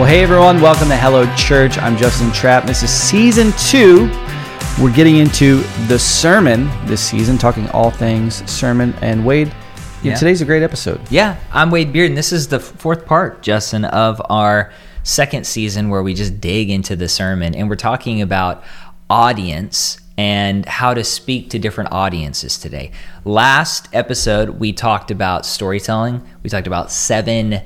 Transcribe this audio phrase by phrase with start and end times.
[0.00, 1.76] Well, hey everyone, welcome to Hello Church.
[1.76, 2.64] I'm Justin Trapp.
[2.64, 4.06] This is season two.
[4.82, 8.94] We're getting into the sermon this season, talking all things sermon.
[9.02, 9.54] And Wade,
[10.02, 10.14] yeah.
[10.14, 11.02] Today's a great episode.
[11.10, 14.72] Yeah, I'm Wade Beard, and this is the fourth part, Justin, of our
[15.02, 18.64] second season where we just dig into the sermon and we're talking about
[19.10, 22.90] audience and how to speak to different audiences today.
[23.26, 26.26] Last episode, we talked about storytelling.
[26.42, 27.60] We talked about seven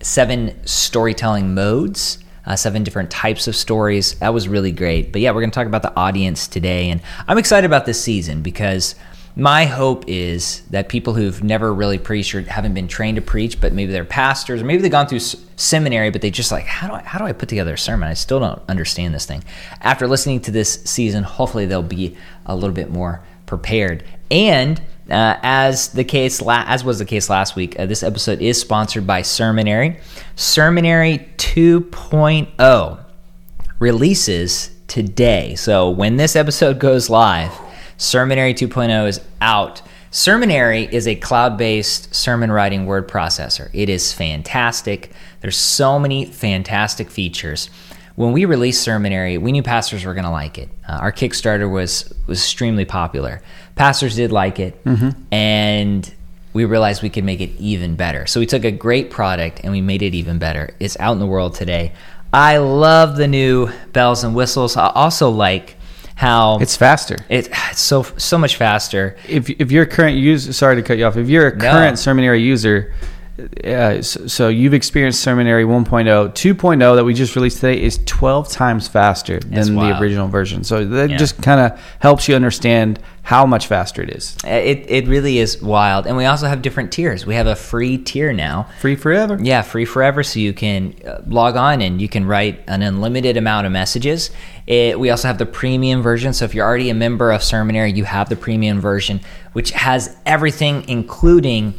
[0.00, 4.14] seven storytelling modes, uh, seven different types of stories.
[4.20, 5.12] That was really great.
[5.12, 6.90] But yeah, we're going to talk about the audience today.
[6.90, 8.94] And I'm excited about this season because
[9.36, 13.60] my hope is that people who've never really preached or haven't been trained to preach,
[13.60, 16.88] but maybe they're pastors or maybe they've gone through seminary, but they just like, how
[16.88, 18.08] do I, how do I put together a sermon?
[18.08, 19.44] I still don't understand this thing.
[19.80, 24.02] After listening to this season, hopefully they'll be a little bit more prepared.
[24.30, 24.80] And
[25.10, 28.60] uh, as the case, la- as was the case last week, uh, this episode is
[28.60, 30.00] sponsored by Sermonary.
[30.36, 33.04] Sermonary 2.0
[33.78, 35.54] releases today.
[35.54, 37.52] So when this episode goes live,
[37.96, 39.82] Sermonary 2.0 is out.
[40.10, 43.68] Sermonary is a cloud-based sermon writing word processor.
[43.72, 45.12] It is fantastic.
[45.40, 47.68] There's so many fantastic features.
[48.18, 50.68] When we released Sermonary, we knew pastors were going to like it.
[50.88, 53.40] Uh, our Kickstarter was was extremely popular.
[53.76, 54.74] Pastors did like it,
[55.30, 56.12] and
[56.52, 58.26] we realized we could make it even better.
[58.26, 60.74] So we took a great product and we made it even better.
[60.80, 61.92] It's out in the world today.
[62.32, 64.76] I love the new bells and whistles.
[64.76, 65.76] I also like
[66.16, 67.16] how It's faster.
[67.28, 69.16] it, it's so so much faster.
[69.28, 71.16] If, if you're a current user, sorry to cut you off.
[71.16, 71.70] If you're a No.
[71.70, 72.92] current Sermonary user,
[73.64, 75.84] uh, so, so you've experienced Sermonary 1.0.
[76.30, 80.64] 2.0 that we just released today is 12 times faster than the original version.
[80.64, 81.16] So that Yeah.
[81.16, 84.36] just kind of helps you understand how much faster it is.
[84.42, 86.06] It it really is wild.
[86.06, 87.26] And we also have different tiers.
[87.26, 88.68] We have a free tier now.
[88.80, 89.38] Free forever.
[89.40, 90.22] Yeah, free forever.
[90.22, 94.30] So you can uh, log on and you can write an unlimited amount of messages.
[94.66, 96.32] It, we also have the premium version.
[96.32, 99.20] So if you're already a member of Sermonary, you have the premium version,
[99.52, 101.74] which has everything, including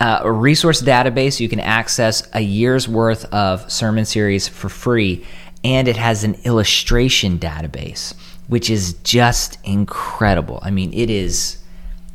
[0.00, 1.38] uh, a resource database.
[1.38, 5.24] You can access a year's worth of sermon series for free,
[5.62, 8.14] and it has an illustration database,
[8.48, 10.58] which is just incredible.
[10.62, 11.58] I mean, it is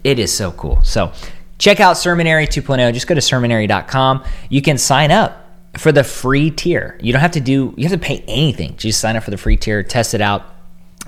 [0.03, 0.83] it is so cool.
[0.83, 1.13] So
[1.57, 2.93] check out Sermonary 2.0.
[2.93, 4.23] Just go to sermonary.com.
[4.49, 6.97] You can sign up for the free tier.
[7.01, 8.75] You don't have to do, you have to pay anything.
[8.77, 10.43] Just sign up for the free tier, test it out.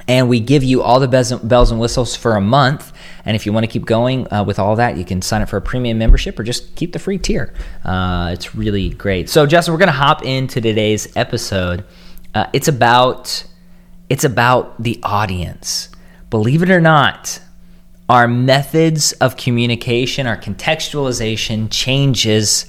[0.07, 2.91] And we give you all the bells and- bells and whistles for a month.
[3.27, 5.49] And if you want to keep going uh, with all that, you can sign up
[5.49, 7.53] for a premium membership or just keep the free tier.
[7.83, 9.29] Uh, it's really great.
[9.29, 11.83] So, Justin, we're going to hop into today's episode.
[12.33, 13.43] Uh, it's about
[14.09, 15.89] it's about the audience.
[16.29, 17.41] Believe it or not,
[18.07, 22.65] our methods of communication, our contextualization changes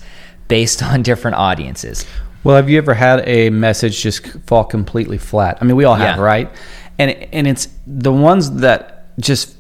[0.48, 2.04] based on different audiences.
[2.42, 5.58] Well, have you ever had a message just fall completely flat?
[5.60, 6.22] I mean, we all have, Yeah.
[6.22, 6.50] right?
[6.98, 9.54] And and it's the ones that just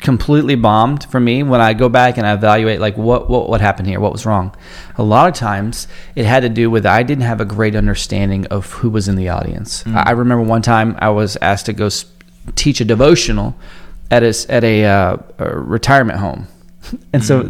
[0.00, 3.60] completely bombed for me when I go back and I evaluate like what what what
[3.60, 4.54] happened here, what was wrong.
[4.96, 8.46] A lot of times it had to do with I didn't have a great understanding
[8.46, 9.86] of who was in the audience.
[9.86, 11.88] I I remember one time I was asked to go
[12.54, 13.54] teach a devotional
[14.10, 16.46] at a at a, uh, a retirement home.
[17.12, 17.42] And so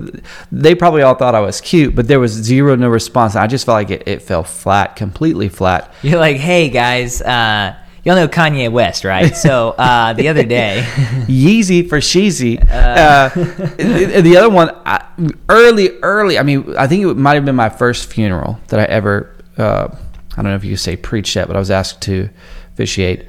[0.50, 3.36] they probably all thought I was cute, but there was zero no response.
[3.36, 5.94] I just felt like it, it fell flat, completely flat.
[6.02, 9.36] You're like, hey guys, uh, y'all know Kanye West, right?
[9.36, 10.82] So uh, the other day,
[11.26, 12.60] Yeezy for Sheezy.
[12.60, 15.04] Uh, the the other one, I,
[15.48, 16.38] early, early.
[16.38, 19.34] I mean, I think it might have been my first funeral that I ever.
[19.56, 19.88] Uh,
[20.32, 22.28] I don't know if you say preach yet, but I was asked to
[22.72, 23.26] officiate.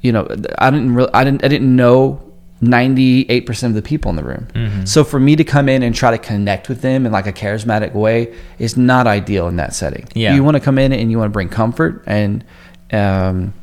[0.00, 2.24] You know, I didn't really, I didn't, I didn't know.
[2.60, 4.84] 98% of the people in the room.
[4.84, 7.32] So for me to come in and try to connect with them in like a
[7.32, 10.08] charismatic way is not ideal in that setting.
[10.12, 10.34] Yeah.
[10.34, 12.44] You want to come in and you want to bring comfort and
[12.92, 13.54] um,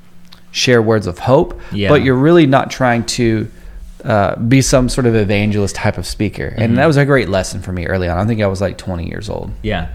[0.56, 1.90] share words of hope, Yeah.
[1.90, 3.52] but you're really not trying to
[4.06, 6.54] uh, be some sort of evangelist type of speaker.
[6.58, 8.18] And that was a great lesson for me early on.
[8.18, 9.52] I think I was like 20 years old.
[9.64, 9.90] Yeah.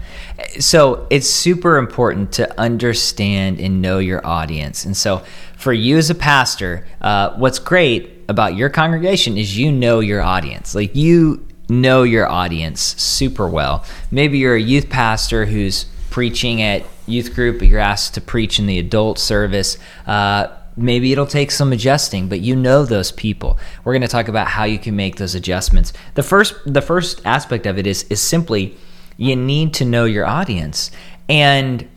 [0.59, 4.85] So it's super important to understand and know your audience.
[4.85, 5.23] And so
[5.57, 10.21] for you as a pastor, uh, what's great about your congregation is you know your
[10.21, 10.75] audience.
[10.75, 13.83] Like you know your audience super well.
[14.11, 18.59] Maybe you're a youth pastor who's preaching at youth group, but you're asked to preach
[18.59, 19.77] in the adult service.
[20.05, 20.47] Uh,
[20.77, 23.59] maybe it'll take some adjusting but you know those people.
[23.83, 25.93] We're going to talk about how you can make those adjustments.
[26.15, 28.77] The first the first aspect of it is is simply
[29.17, 30.91] you need to know your audience.
[31.29, 31.87] And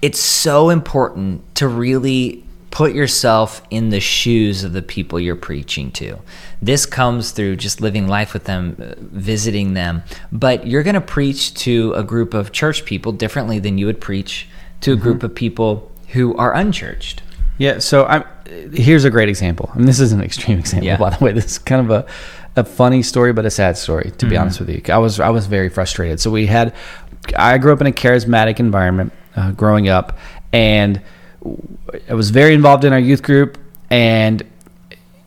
[0.00, 5.92] it's so important to really put yourself in the shoes of the people you're preaching
[5.92, 6.18] to.
[6.60, 10.02] This comes through just living life with them, uh, visiting them,
[10.32, 14.00] but you're going to preach to a group of church people differently than you would
[14.00, 14.48] preach
[14.80, 17.22] to a group of people who are unchurched.
[17.58, 17.78] Yeah.
[17.78, 18.24] So I'm.
[18.72, 19.70] Here's a great example.
[19.72, 20.96] I mean, this is an extreme example, Yeah.
[20.96, 21.32] by the way.
[21.32, 24.58] This is kind of a, a funny story, but a sad story, to be honest
[24.60, 24.82] with you.
[24.92, 26.20] I was I was very frustrated.
[26.20, 26.74] So we had.
[27.36, 30.18] I grew up in a charismatic environment uh, growing up,
[30.52, 31.00] and
[32.08, 33.58] I was very involved in our youth group,
[33.90, 34.42] and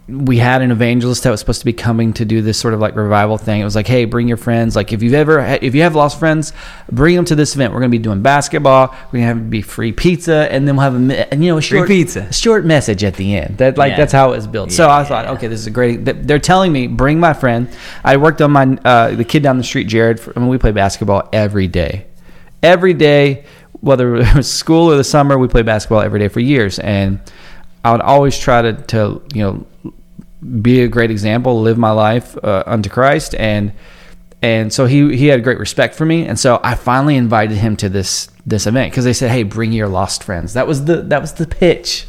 [0.07, 2.79] we had an evangelist that was supposed to be coming to do this sort of
[2.79, 3.59] like revival thing.
[3.59, 4.75] It was like, hey, bring your friends.
[4.75, 6.53] Like if you've ever, if you have lost friends,
[6.91, 7.73] bring them to this event.
[7.73, 8.89] We're going to be doing basketball.
[9.07, 11.57] We're going to have be free pizza, and then we'll have a and you know
[11.57, 12.31] a short pizza.
[12.31, 13.57] short message at the end.
[13.57, 13.97] That like Yeah.
[13.97, 14.71] that's how it was built.
[14.71, 16.05] So I thought, okay, this is a great.
[16.05, 17.67] They're telling me bring my friend.
[18.03, 20.19] I worked on my uh, the kid down the street, Jared.
[20.19, 22.05] For, I mean, we play basketball every day,
[22.61, 23.45] every day,
[23.85, 25.37] whether it was school or the summer.
[25.37, 27.19] We played basketball every day for years, and
[27.83, 29.93] I would always try to to you know
[30.61, 33.71] be a great example, live my life uh, unto Christ, and
[34.41, 37.75] and so he he had great respect for me, and so I finally invited him
[37.77, 40.53] to this this event because they said, hey, bring your lost friends.
[40.53, 42.07] That was the that was the pitch.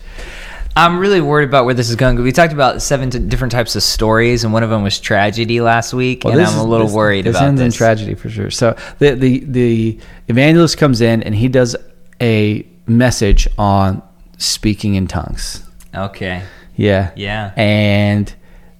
[0.76, 2.22] I'm really worried about where this is going.
[2.22, 5.60] We talked about seven t- different types of stories, and one of them was tragedy
[5.60, 7.76] last week, and I'm a is- little this- worried this about ends in this.
[7.76, 8.50] tragedy for sure.
[8.50, 11.74] So the the the evangelist comes in and he does
[12.20, 14.02] a message on
[14.38, 15.62] speaking in tongues.
[15.94, 16.42] okay.
[16.76, 17.10] Yeah.
[17.16, 17.52] Yeah.
[17.56, 18.30] And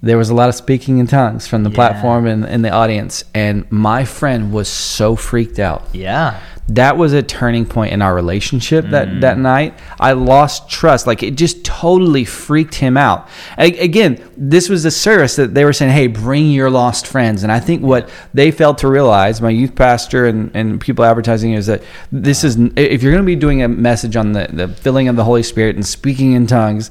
[0.02, 1.74] there was a lot of speaking in tongues from the Yeah.
[1.76, 3.24] platform and, and the audience.
[3.34, 5.82] And my friend was so freaked out.
[5.94, 6.38] Yeah.
[6.68, 9.20] That was a turning point in our relationship that, Mm.
[9.20, 9.74] that night.
[10.00, 11.06] I lost trust.
[11.06, 13.28] Like it just totally freaked him out.
[13.56, 17.44] Again, this was a service that they were saying, hey, bring your lost friends.
[17.44, 21.52] And I think what they failed to realize, my youth pastor and, and people advertising,
[21.52, 24.66] is that this is, if you're going to be doing a message on the, the
[24.68, 26.90] filling of the Holy Spirit and speaking in tongues,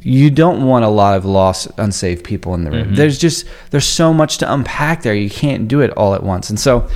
[0.00, 2.94] you don't want a lot of lost, unsaved people in the room.
[2.94, 5.14] There's just, there's so much to unpack there.
[5.14, 6.50] You can't do it all at once.
[6.50, 6.88] And so,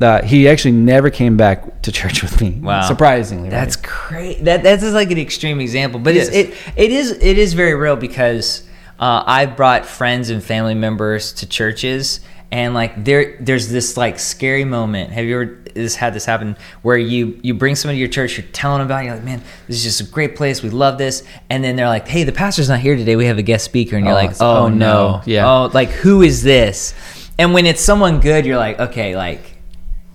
[0.00, 2.50] uh, he actually never came back to church with me.
[2.50, 2.82] Wow.
[2.86, 3.44] Surprisingly.
[3.44, 3.50] right?
[3.50, 4.44] That's great.
[4.44, 6.48] That that's just like an extreme example, but it's, Yes.
[6.48, 8.62] it it is it is very real because
[8.98, 12.20] uh, I've brought friends and family members to churches,
[12.50, 15.12] and like there there's this like scary moment.
[15.12, 18.38] Have you ever this had this happen where you you bring somebody to your church,
[18.38, 20.70] you're telling them about, it, you're like, man, this is just a great place, we
[20.70, 23.42] love this, and then they're like, hey, the pastor's not here today, we have a
[23.42, 24.76] guest speaker, and you're Oh, like, oh, oh, no,
[25.16, 25.22] no.
[25.26, 25.46] Yeah.
[25.50, 26.94] oh like who is this?
[27.38, 29.55] And when it's someone good, you're like, okay, like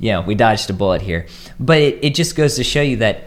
[0.01, 1.27] you know, we dodged a bullet here.
[1.59, 3.23] But it, it just goes to show you that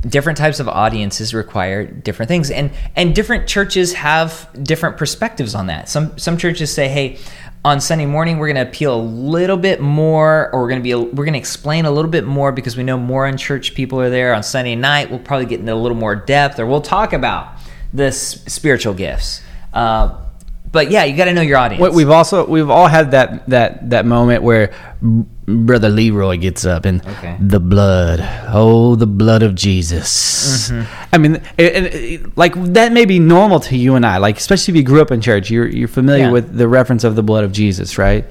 [0.00, 5.66] different types of audiences require different things and and different churches have different perspectives on
[5.66, 5.88] that.
[5.88, 7.18] Some some churches say, "Hey,
[7.64, 10.82] on Sunday morning we're going to appeal a little bit more or we're going to
[10.82, 14.00] be we're going to explain a little bit more because we know more unchurched people
[14.00, 14.32] are there.
[14.32, 17.56] On Sunday night, we'll probably get into a little more depth or we'll talk about
[17.92, 19.42] the spiritual gifts."
[19.72, 20.18] Uh,
[20.72, 21.94] but yeah, you got to know your audience.
[21.94, 24.74] We've also we've all had that that that moment where
[25.52, 27.36] brother Leroy gets up and Okay.
[27.40, 30.70] the blood, oh the blood of Jesus.
[30.70, 31.14] Mm-hmm.
[31.14, 34.36] I mean, it, it- it- like that may be normal to you and I, like
[34.38, 36.30] especially if you grew up in church, you're you're familiar Yeah.
[36.32, 38.24] with the reference of the blood of Jesus, right?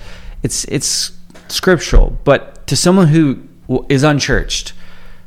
[0.43, 1.11] It's it's
[1.47, 3.37] scriptural, but to someone who
[3.89, 4.73] is unchurched,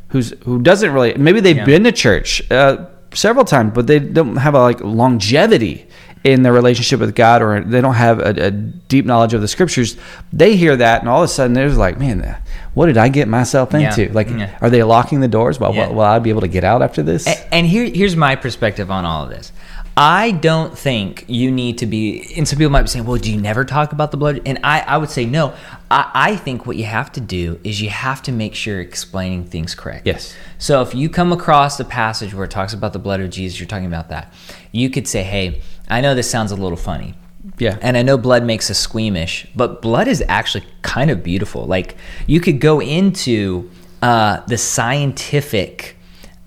[0.08, 1.64] who's who doesn't really maybe they've Yeah.
[1.64, 2.76] been to church uh,
[3.14, 5.86] several times, but they don't have a like longevity
[6.24, 9.48] in their relationship with God, or they don't have a, a deep knowledge of the
[9.48, 9.96] scriptures.
[10.32, 12.38] They hear that, and all of a sudden they're like, "Man, uh,
[12.72, 13.90] what did I get myself Yeah.
[13.90, 14.12] into?
[14.12, 14.50] Like, Yeah.
[14.62, 15.60] are they locking the doors?
[15.60, 15.88] Well, Yeah.
[15.88, 18.36] will, will I be able to get out after this?" A- And here, here's my
[18.36, 19.52] perspective on all of this.
[19.96, 23.30] I don't think you need to be, and some people might be saying, well, do
[23.30, 24.40] you never talk about the blood?
[24.44, 25.52] And I, I would say, no.
[25.94, 28.82] I, I think what you have to do is you have to make sure you're
[28.82, 30.06] explaining things correct.
[30.06, 30.34] Yes.
[30.58, 33.60] So if you come across a passage where it talks about the blood of Jesus,
[33.60, 34.32] you're talking about that.
[34.72, 37.14] You could say, hey, I know this sounds a little funny.
[37.58, 37.78] Yeah.
[37.80, 41.64] And I know blood makes us squeamish, but blood is actually kind of beautiful.
[41.64, 41.96] Like
[42.26, 43.70] you could go into
[44.02, 45.96] uh, the scientific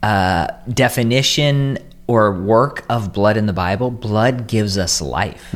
[0.03, 1.77] uh, definition
[2.07, 3.91] or work of blood in the Bible.
[3.91, 5.53] Blood gives us life.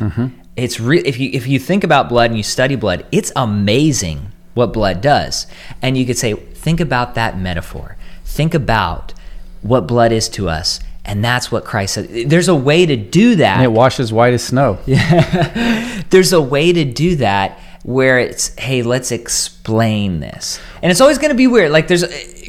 [0.56, 4.32] It's re- if you if you think about blood and you study blood, it's amazing
[4.54, 5.46] what blood does.
[5.80, 7.96] And you could say, think about that metaphor.
[8.24, 9.14] Think about
[9.62, 10.80] what blood is to us.
[11.04, 12.30] And that's what Christ said.
[12.30, 14.78] There's a way to do that and it washes white as snow.
[14.86, 21.18] there's a way to do that where it's hey let's explain this and it's always
[21.18, 22.04] going to be weird like there's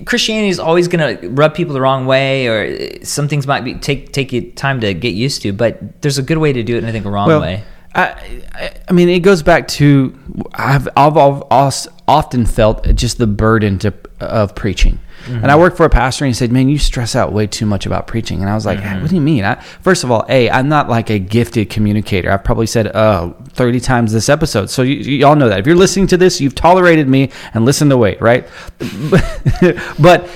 [0.06, 3.74] christianity is always going to rub people the wrong way or some things might be
[3.74, 6.76] take take you time to get used to but there's a good way to do
[6.76, 7.64] it and i think a wrong way
[7.96, 10.18] I, I, mean, it goes back to
[10.54, 15.00] I've, I've als- often felt just the burden to, of preaching.
[15.26, 17.66] And I worked for a pastor and he said, Man, you stress out way too
[17.66, 18.42] much about preaching.
[18.42, 19.46] And I was like, What do you mean?
[19.46, 22.30] I, first of all, A, I'm not like a gifted communicator.
[22.30, 24.70] I've probably said uh, 30 times this episode.
[24.70, 25.60] So you, you all know that.
[25.60, 28.48] If you're listening to this, you've tolerated me and listened to Wade, right?
[30.00, 30.30] but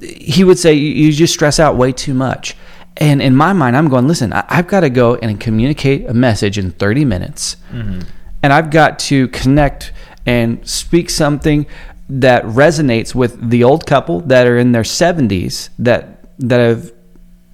[0.00, 2.56] he would say, "You you just stress out way too much."
[2.98, 6.14] And in my mind, I'm going, listen, I- I've got to go and communicate a
[6.14, 7.56] message in 30 minutes.
[7.72, 8.00] Mm-hmm.
[8.42, 9.92] And I've got to connect
[10.26, 11.66] and speak something
[12.08, 16.86] that resonates with the old couple that are in their 70s that that have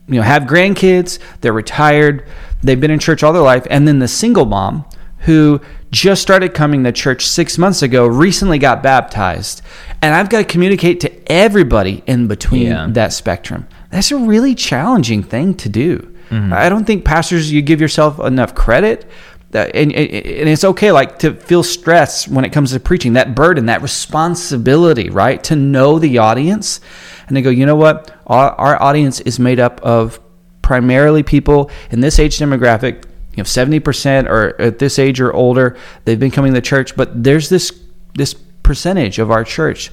[0.09, 2.26] you know have grandkids, they're retired,
[2.62, 4.85] they've been in church all their life, and then the single mom
[5.21, 9.61] who just started coming to church six months ago, recently got baptized,
[10.02, 12.87] and I've got to communicate to everybody in between Yeah.
[12.90, 13.66] that spectrum.
[13.90, 16.14] That's a really challenging thing to do.
[16.30, 16.52] Mm-hmm.
[16.52, 19.09] I don't think pastors you give yourself enough credit.
[19.50, 23.14] That, and, and and it's okay like to feel stress when it comes to preaching
[23.14, 26.83] that burden that responsibility right to know the audience
[27.26, 30.21] and they go you know what our, our audience is made up of
[30.61, 35.78] primarily people in this age demographic you know 70% or at this age or older
[36.04, 37.73] they've been coming to church but there's this
[38.16, 39.90] this percentage of our church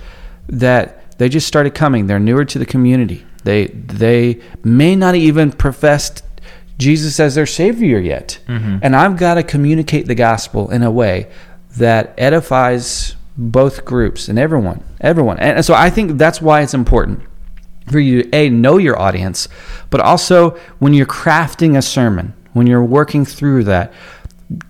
[0.49, 5.51] that they just started coming they're newer to the community they they may not even
[5.51, 6.21] profess
[6.77, 8.39] Jesus as their savior yet.
[8.47, 8.79] Mm-hmm.
[8.81, 11.31] And I've got to communicate the gospel in a way
[11.77, 15.39] that edifies both groups and everyone everyone.
[15.39, 17.21] And so I think that's why it's important
[17.89, 19.47] for you to a know your audience
[19.91, 23.93] but also when you're crafting a sermon when you're working through that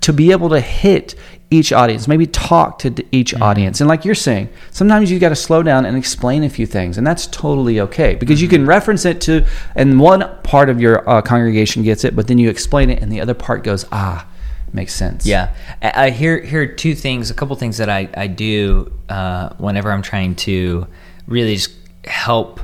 [0.01, 1.15] to be able to hit
[1.52, 3.80] each audience maybe talk to each audience.
[3.80, 6.98] And like you're saying sometimes you got to slow down and explain a few things
[6.98, 11.08] and that's totally okay because you can reference it to and one part of your
[11.10, 14.28] uh, congregation gets it but then you explain it and the other part goes ah
[14.75, 15.25] makes sense.
[15.25, 18.92] Yeah, I I hear here are two things, a couple things that I I do
[19.10, 20.88] uh, whenever I'm trying to
[21.25, 21.72] really just
[22.04, 22.60] help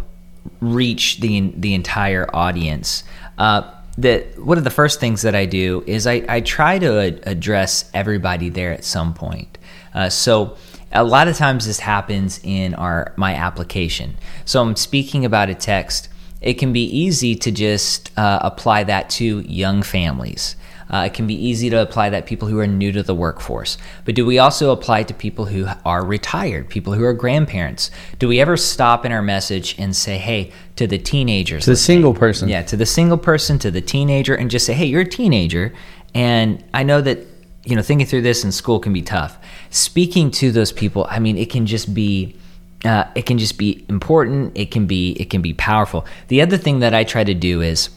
[0.60, 3.04] reach the the entire audience.
[3.38, 7.00] Uh, that one of the first things that I do is I, I try to
[7.28, 9.58] address everybody there at some point.
[9.94, 10.58] Uh, so
[10.92, 14.18] a lot of times this happens in our my application.
[14.46, 16.10] So I'm speaking about a text.
[16.42, 20.56] It can be easy to just uh, apply that to young families.
[20.92, 23.78] Uh, it can be easy to apply that people who are new to the workforce.
[24.04, 27.90] But do we also apply it to people who are retired, people who are grandparents?
[28.20, 31.64] Do we ever stop in our message and say, hey, to the teenagers?
[31.64, 34.52] to the let's say- single person yeah, to the single person, to the teenager, and
[34.52, 35.74] just say, hey, you're a teenager.
[36.14, 37.20] And I know that,
[37.64, 39.38] you know, thinking through this in school can be tough.
[39.70, 42.36] Speaking to those people, I mean, it can just be.
[42.84, 44.58] Uh, it can just be important.
[44.58, 46.04] It can be it can be powerful.
[46.30, 47.92] The other thing that I try to do is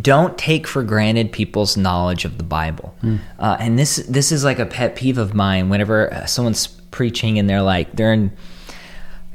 [0.00, 2.94] don't take for granted people's knowledge of the Bible.
[3.38, 5.68] Uh, and this this is like a pet peeve of mine.
[5.68, 8.32] Whenever uh, someone's preaching and they're like they're in,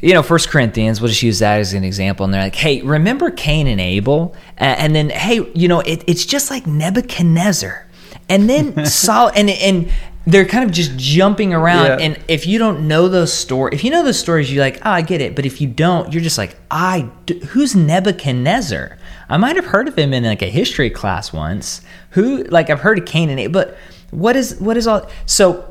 [0.01, 1.00] you know, First Corinthians.
[1.00, 2.25] We'll just use that as an example.
[2.25, 6.25] And they're like, "Hey, remember Cain and Abel?" And then, "Hey, you know, it, it's
[6.25, 7.88] just like Nebuchadnezzar."
[8.27, 9.91] And then Saul and and
[10.28, 11.86] they're kind of just jumping around.
[11.86, 12.06] Yeah.
[12.06, 14.92] And if you don't know those stories, if you know those stories, you're like, "Oh,
[14.92, 18.98] I get it." But if you don't, you're just like, "I d- who's Nebuchadnezzar?"
[19.30, 21.82] I might have heard of him in like a history class once.
[22.12, 23.78] Who like I've heard of Cain and Abel, but
[24.12, 25.66] what is what is all so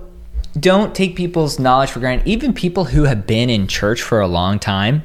[0.59, 2.27] don't take people's knowledge for granted.
[2.27, 5.03] Even people who have been in church for a long time,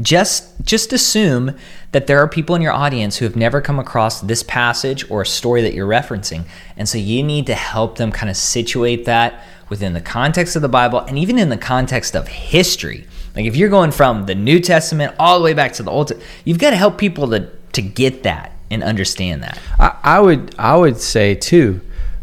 [0.00, 1.56] just just assume
[1.92, 5.22] that there are people in your audience who have never come across this passage or
[5.22, 6.44] a story that you're referencing.
[6.76, 10.62] And so you need to help them kind of situate that within the context of
[10.62, 13.06] the Bible and even in the context of history.
[13.34, 16.12] Like if you're going from the New Testament all the way back to the Old,
[16.44, 19.58] you've got to help people to to get that and understand that.
[19.78, 21.80] I, I would I would say too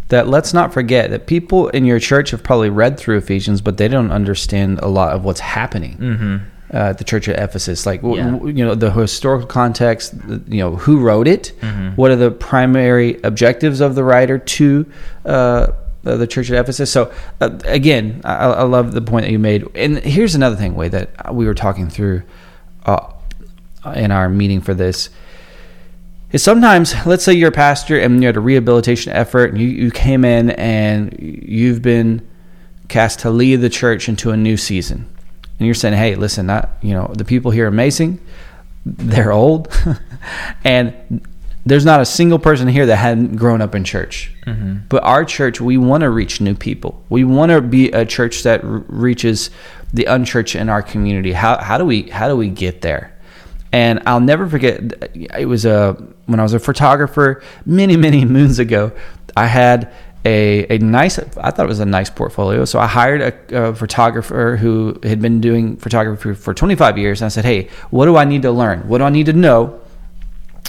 [0.10, 3.78] that let's not forget that people in your church have probably read through Ephesians, but
[3.78, 6.38] they don't understand a lot of what's happening mm-hmm.
[6.74, 7.86] Uh, the church of Ephesus.
[7.86, 8.32] Like w- Yeah.
[8.32, 11.54] w- you know the historical context, the- you know who wrote it,
[11.96, 14.86] what are the primary objectives of the writer to.
[15.26, 15.68] Uh,
[16.06, 16.92] uh, the church at Ephesus.
[16.92, 19.64] So uh, again, I, I love the point that you made.
[19.74, 22.24] And here's another thing, way that we were talking through
[22.86, 23.08] uh,
[23.96, 25.10] in our meeting for this
[26.34, 29.68] is sometimes let's say you're a pastor and you're at a rehabilitation effort and you,
[29.70, 32.22] you came in and you've been
[32.90, 35.08] cast to lead the church into a new season
[35.60, 38.20] and you're saying hey listen not you know the people here are amazing.
[38.86, 39.70] They're old.
[40.64, 41.28] And
[41.66, 44.32] there's not a single person here that hadn't grown up in church.
[44.46, 44.86] Mm-hmm.
[44.90, 47.04] But our church we want to reach new people.
[47.10, 49.50] We want to be a church that r- reaches
[49.94, 51.34] the unchurched in our community.
[51.34, 53.18] How, how do we how do we get there?
[53.72, 54.82] And I'll never forget.
[55.14, 55.94] It was a
[56.26, 58.92] when I was a photographer many many moons ago.
[59.36, 59.92] I had
[60.26, 61.20] a a nice.
[61.20, 62.66] I thought it was a nice portfolio.
[62.66, 67.22] So I hired a, a photographer who had been doing photography for 25 years.
[67.22, 68.88] And I said, Hey, what do I need to learn?
[68.88, 69.80] What do I need to know?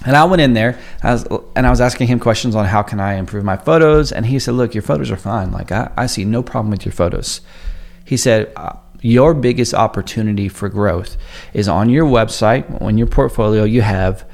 [0.04, 2.82] And I went in there I was, and I was asking him questions on how
[2.82, 4.12] can I improve my photos.
[4.12, 5.52] And he said, Look, your photos are fine.
[5.52, 7.40] Like I, I see no problem with your photos.
[8.04, 11.18] He said, uh, your biggest opportunity for growth
[11.52, 12.80] is on your website.
[12.80, 14.26] On your portfolio, you have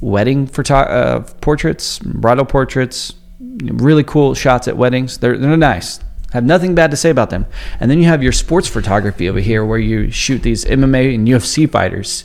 [0.00, 5.18] wedding photo- uh, portraits, bridal portraits, really cool shots at weddings.
[5.18, 6.00] They're, they're nice.
[6.32, 7.46] Have nothing bad to say about them.
[7.80, 11.26] And then you have your sports photography over here where you shoot these MMA and
[11.26, 12.24] UFC fighters.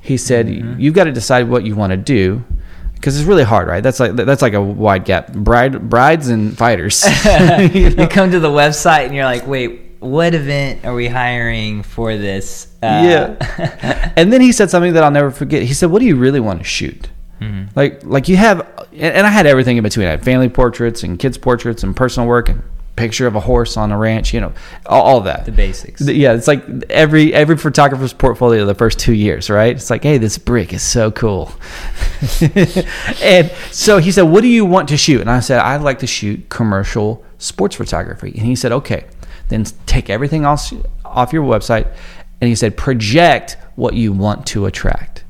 [0.00, 0.80] He said, Mm-hmm.
[0.80, 2.44] you've got to decide what you want to do
[2.94, 3.82] because it's really hard, right?
[3.82, 5.32] That's like that's like a wide gap.
[5.32, 7.04] Bride, brides and fighters.
[7.24, 7.56] You know?
[8.02, 12.16] you come to the website and you're like, wait, what event are we hiring for
[12.16, 12.68] this?
[12.82, 14.12] Uh, yeah.
[14.16, 15.62] and then he said something that I'll never forget.
[15.62, 17.08] He said, "What do you really want to shoot?"
[17.40, 17.78] Mm-hmm.
[17.78, 20.06] Like, like you have, and I had everything in between.
[20.06, 22.62] I had family portraits and kids portraits and personal work and
[22.96, 24.32] picture of a horse on a ranch.
[24.34, 24.52] You know,
[24.86, 25.44] all, all that.
[25.44, 26.00] the basics.
[26.00, 29.76] Yeah, it's like every every photographer's portfolio the first two years, right?
[29.76, 31.52] It's like, hey, this brick is so cool.
[33.22, 35.20] and so he said, what do you want to shoot?
[35.20, 38.32] And I said, I'd like to shoot commercial sports photography.
[38.36, 39.04] And he said, okay,
[39.48, 40.72] then take everything else
[41.04, 41.86] off your website.
[42.40, 45.24] And he said, project what you want to attract.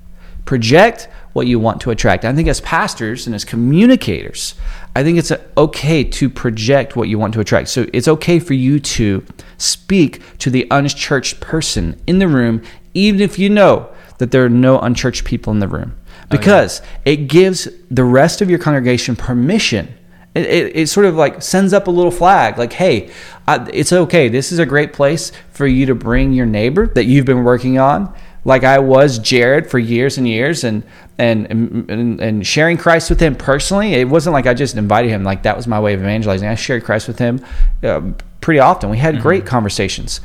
[0.44, 2.24] Project what you want to attract.
[2.24, 4.54] I think as pastors and as communicators,
[4.96, 7.68] I think it's okay to project what you want to attract.
[7.68, 9.24] So it's okay for you to
[9.58, 12.62] speak to the unchurched person in the room,
[12.94, 16.80] even if you know that there are no unchurched people in the room, oh, because
[17.04, 19.94] it gives the rest of your congregation permission.
[20.34, 23.10] It, it, it sort of like sends up a little flag like, hey,
[23.46, 24.28] I, it's okay.
[24.30, 27.78] This is a great place for you to bring your neighbor that you've been working
[27.78, 28.14] on
[28.46, 30.84] like I was Jared for years and years and
[31.18, 33.94] and and, and sharing Christ with him personally.
[33.94, 36.48] It wasn't like I just invited him like that was my way of evangelizing.
[36.48, 37.44] I shared Christ with him
[37.82, 38.02] uh,
[38.40, 38.88] pretty often.
[38.88, 40.20] We had great conversations.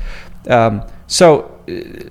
[0.48, 2.10] Um, so uh,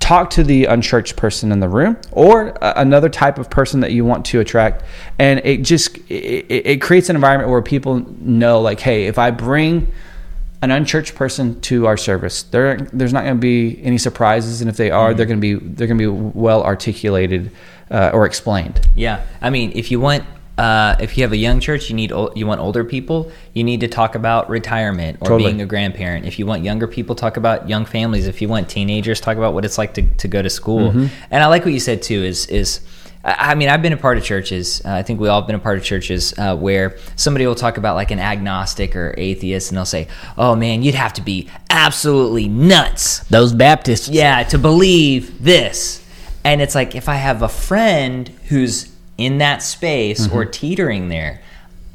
[0.00, 4.04] talk to the unchurched person in the room or another type of person that you
[4.04, 4.84] want to attract
[5.18, 9.30] and it just it it creates an environment where people know like hey if i
[9.30, 9.90] bring
[10.62, 14.70] an unchurched person to our service there there's not going to be any surprises and
[14.70, 17.50] if they are they're going to be they're going to be well articulated
[17.92, 20.24] uh, or explained Yeah, I mean, if you want,
[20.58, 23.30] uh, if you have a young church, you need you want older people.
[23.52, 25.50] You need to talk about retirement or Totally.
[25.50, 26.26] being a grandparent.
[26.26, 28.26] If you want younger people, talk about young families.
[28.26, 30.90] If you want teenagers, talk about what it's like to, to go to school.
[30.90, 31.06] Mm-hmm.
[31.30, 32.22] And I like what you said too.
[32.22, 32.80] Is is
[33.24, 34.82] I mean, I've been a part of churches.
[34.84, 37.54] Uh, I think we all have been a part of churches uh, where somebody will
[37.54, 41.22] talk about like an agnostic or atheist, and they'll say, "Oh man, you'd have to
[41.22, 46.04] be absolutely nuts those baptists yeah, to believe this.
[46.44, 50.50] And it's like if I have a friend who's in that space or Mm-hmm.
[50.50, 51.40] teetering there,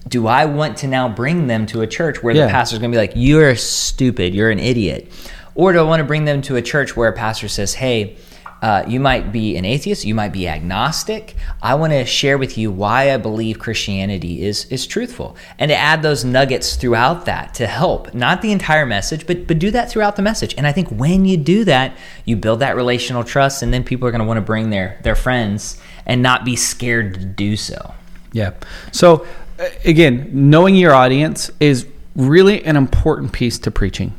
[0.08, 2.46] do I want to now bring them to a church where Yeah.
[2.46, 5.12] the pastor's going to be like, "You're stupid, you're an idiot,"
[5.56, 8.16] or do I want to bring them to a church where a pastor says, "Hey"?
[8.62, 10.04] Uh, you might be an atheist.
[10.04, 11.36] You might be agnostic.
[11.62, 15.76] I want to share with you why I believe Christianity is is truthful, and to
[15.76, 19.92] add those nuggets throughout that to help, not the entire message, but but do that
[19.92, 20.56] throughout the message.
[20.58, 24.08] And I think when you do that, you build that relational trust, and then people
[24.08, 27.56] are going to want to bring their their friends and not be scared to do
[27.56, 27.94] so.
[28.32, 28.54] Yeah.
[28.92, 29.26] So
[29.60, 34.14] uh, again, knowing your audience is really an important piece to preaching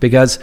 [0.00, 0.38] because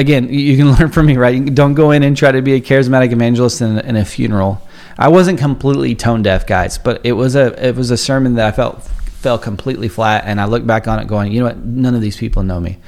[0.00, 1.54] again, you can learn from me, right?
[1.54, 4.60] Don't go in and try to be a charismatic evangelist in, in a funeral.
[4.98, 8.46] I wasn't completely tone deaf, guys, but it was a it was a sermon that
[8.46, 11.58] I felt fell completely flat and I look back on it going, you know what?
[11.58, 12.78] None of these people know me.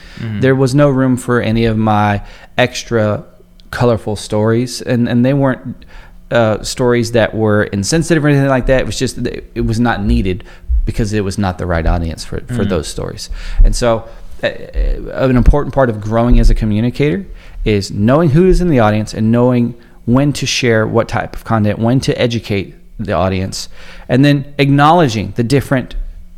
[0.41, 3.25] There was no room for any of my extra
[3.71, 5.85] colorful stories and and they weren't
[6.31, 8.81] uh, stories that were insensitive or anything like that.
[8.81, 10.45] It was just it was not needed
[10.85, 13.31] because it was not the right audience for for those stories.
[13.65, 14.09] And so,
[14.43, 17.25] an important part of growing as a communicator
[17.65, 21.45] is knowing who is in the audience and knowing when to share what type of
[21.45, 23.69] content, when to educate the audience,
[24.09, 25.95] and then acknowledging the different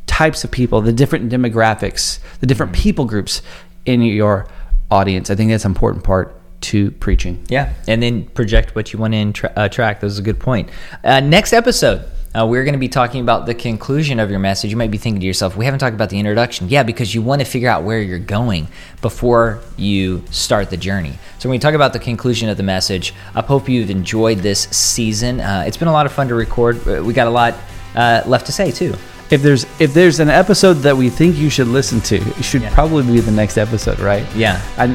[0.06, 2.82] types of people, the different demographics, the different mm-hmm.
[2.82, 3.42] people groups
[3.86, 4.46] in your
[4.90, 5.30] audience.
[5.30, 6.38] I think that's an important part
[6.70, 7.44] to preaching.
[7.48, 10.00] Yeah, and then project what you want to intra- attract.
[10.00, 10.68] That was a good point.
[11.02, 12.04] Uh, next episode,
[12.36, 14.70] uh, we're going to be talking about the conclusion of your message.
[14.70, 16.68] You might be thinking to yourself, we haven't talked about the introduction.
[16.68, 18.66] Yeah, because you want to figure out where you're going
[19.02, 21.12] before you start the journey.
[21.38, 24.62] So when we talk about the conclusion of the message, I hope you've enjoyed this
[24.70, 25.40] season.
[25.40, 26.76] Uh, it's been a lot of fun to record.
[26.88, 27.54] Uh, We got a lot
[27.94, 28.94] uh, left to say too.
[29.30, 32.62] If there's if there's an episode that we think you should listen to, it should
[32.62, 32.74] Yeah.
[32.74, 34.24] probably be the next episode, right?
[34.36, 34.60] Yeah.
[34.76, 34.86] I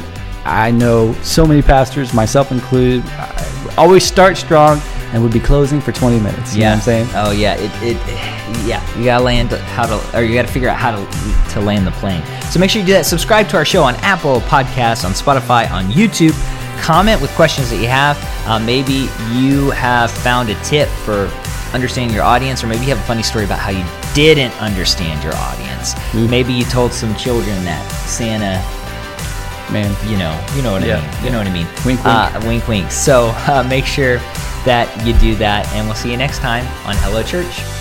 [0.46, 4.80] I know so many pastors, myself included, I always start strong
[5.12, 6.56] and would be closing for 20 minutes.
[6.56, 7.08] You know what I'm saying?
[7.14, 7.98] Oh yeah, it, it
[8.66, 8.98] yeah.
[8.98, 11.92] You gotta land how to, or you gotta figure out how to to land the
[11.92, 12.24] plane.
[12.52, 13.06] So make sure you do that.
[13.06, 16.34] Subscribe to our show on Apple Podcasts, on Spotify, on YouTube.
[16.82, 18.18] Comment with questions that you have.
[18.48, 21.28] Uh, maybe you have found a tip for
[21.74, 25.24] understanding your audience, or maybe you have a funny story about how you didn't understand
[25.24, 25.96] your audience.
[26.14, 28.64] Maybe you told some children that Santa
[29.72, 29.96] man.
[30.10, 31.26] you know, you know what Yeah, I mean.
[31.26, 31.68] You know what I mean.
[31.86, 32.06] Wink, wink.
[32.06, 32.92] Uh, wink, wink.
[32.92, 34.18] So uh, make sure
[34.66, 37.79] that you do that, and we'll see you next time on Hello Church.